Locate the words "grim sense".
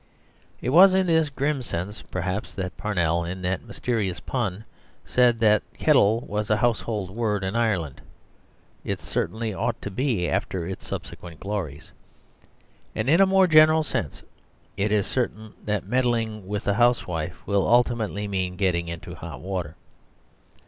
1.29-2.01